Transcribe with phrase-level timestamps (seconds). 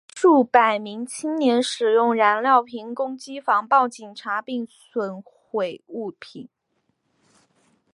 [0.15, 6.49] 数百名青年使用燃烧瓶攻击防暴警察并损毁物品。